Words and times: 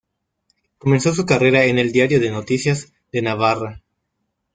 Comenzó 0.79 1.13
su 1.13 1.27
carrera 1.27 1.65
en 1.65 1.77
el 1.77 1.91
"Diario 1.91 2.19
de 2.19 2.31
Noticias" 2.31 2.91
de 3.11 3.21
Navarra. 3.21 3.83